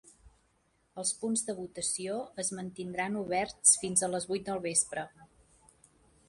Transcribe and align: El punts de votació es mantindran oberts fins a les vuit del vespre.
El 1.01 1.11
punts 1.23 1.43
de 1.49 1.53
votació 1.57 2.15
es 2.43 2.49
mantindran 2.61 3.19
oberts 3.21 3.75
fins 3.83 4.05
a 4.05 4.11
les 4.15 4.27
vuit 4.33 4.49
del 4.49 4.65
vespre. 4.65 5.05